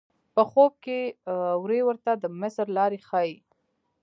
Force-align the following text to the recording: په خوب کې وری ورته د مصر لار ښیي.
په 0.35 0.41
خوب 0.49 0.71
کې 0.85 0.99
وری 1.63 1.81
ورته 1.87 2.11
د 2.17 2.25
مصر 2.41 2.65
لار 2.77 2.91
ښیي. 3.07 3.31